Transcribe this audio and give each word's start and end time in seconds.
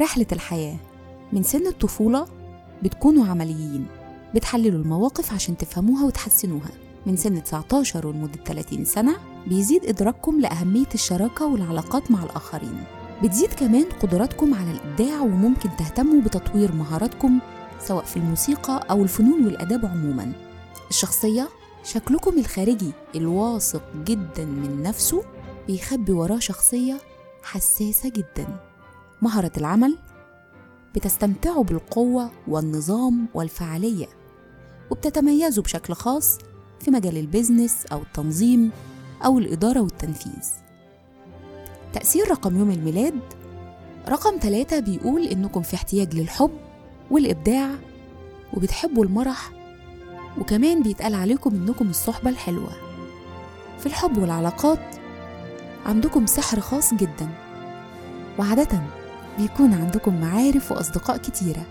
رحلة 0.00 0.26
الحياة. 0.32 0.76
من 1.32 1.42
سن 1.42 1.66
الطفولة 1.66 2.26
بتكونوا 2.82 3.26
عمليين 3.26 3.86
بتحللوا 4.34 4.80
المواقف 4.80 5.32
عشان 5.32 5.56
تفهموها 5.56 6.04
وتحسنوها. 6.04 6.70
من 7.06 7.16
سن 7.16 7.42
19 7.42 8.06
ولمدة 8.06 8.38
30 8.44 8.84
سنة 8.84 9.16
بيزيد 9.46 9.84
إدراككم 9.84 10.40
لأهمية 10.40 10.86
الشراكة 10.94 11.46
والعلاقات 11.46 12.10
مع 12.10 12.22
الآخرين. 12.24 12.84
بتزيد 13.22 13.52
كمان 13.52 13.84
قدراتكم 14.02 14.54
على 14.54 14.70
الإبداع 14.70 15.20
وممكن 15.20 15.68
تهتموا 15.78 16.20
بتطوير 16.20 16.72
مهاراتكم 16.72 17.38
سواء 17.80 18.04
في 18.04 18.16
الموسيقى 18.16 18.86
أو 18.90 19.02
الفنون 19.02 19.44
والآداب 19.46 19.86
عموما. 19.86 20.32
الشخصية 20.90 21.48
شكلكم 21.84 22.38
الخارجي 22.38 22.92
الواثق 23.14 23.82
جدا 24.04 24.44
من 24.44 24.82
نفسه 24.82 25.22
بيخبي 25.66 26.12
وراه 26.12 26.38
شخصية 26.38 26.98
حساسة 27.42 28.08
جدا. 28.08 28.75
مهرة 29.22 29.52
العمل 29.56 29.96
بتستمتعوا 30.94 31.64
بالقوة 31.64 32.30
والنظام 32.48 33.26
والفعالية 33.34 34.06
وبتتميزوا 34.90 35.64
بشكل 35.64 35.94
خاص 35.94 36.38
في 36.80 36.90
مجال 36.90 37.16
البيزنس 37.16 37.86
أو 37.92 38.02
التنظيم 38.02 38.70
أو 39.24 39.38
الإدارة 39.38 39.80
والتنفيذ. 39.80 40.48
تأثير 41.92 42.30
رقم 42.30 42.56
يوم 42.58 42.70
الميلاد 42.70 43.20
رقم 44.08 44.38
ثلاثة 44.40 44.80
بيقول 44.80 45.22
إنكم 45.22 45.62
في 45.62 45.74
احتياج 45.74 46.14
للحب 46.14 46.50
والإبداع 47.10 47.70
وبتحبوا 48.54 49.04
المرح 49.04 49.50
وكمان 50.40 50.82
بيتقال 50.82 51.14
عليكم 51.14 51.54
إنكم 51.54 51.90
الصحبة 51.90 52.30
الحلوة. 52.30 52.72
في 53.78 53.86
الحب 53.86 54.18
والعلاقات 54.18 54.96
عندكم 55.86 56.26
سحر 56.26 56.60
خاص 56.60 56.94
جدا 56.94 57.28
وعادة 58.38 58.82
بيكون 59.38 59.74
عندكم 59.74 60.20
معارف 60.20 60.72
وأصدقاء 60.72 61.16
كتيرة. 61.16 61.66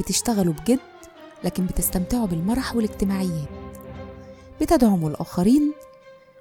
بتشتغلوا 0.00 0.54
بجد 0.54 0.78
لكن 1.44 1.66
بتستمتعوا 1.66 2.26
بالمرح 2.26 2.76
والاجتماعيات 2.76 3.48
بتدعموا 4.60 5.10
الآخرين 5.10 5.72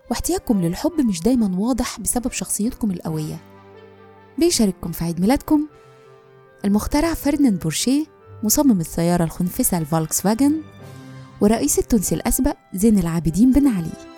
واحتياجكم 0.10 0.62
للحب 0.62 1.02
مش 1.02 1.22
دايما 1.22 1.60
واضح 1.60 2.00
بسبب 2.00 2.32
شخصيتكم 2.32 2.92
القوية. 2.92 3.38
بيشارككم 4.38 4.92
في 4.92 5.04
عيد 5.04 5.22
ميلادكم 5.22 5.68
المخترع 6.66 7.14
فرديناند 7.14 7.60
بورشيه 7.60 8.06
مصمم 8.44 8.80
السيارة 8.80 9.24
الخنفسة 9.24 9.78
الفولكس 9.78 10.22
فاجن 10.22 10.62
ورئيس 11.42 11.80
التونسي 11.80 12.16
الأسبق 12.16 12.56
زين 12.74 13.00
العابدين 13.00 13.52
بن 13.52 13.68
علي. 13.68 14.14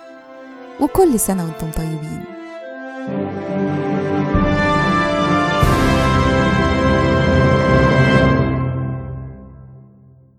وكل 0.81 1.19
سنة 1.19 1.45
وأنتم 1.45 1.71
طيبين. 1.71 2.34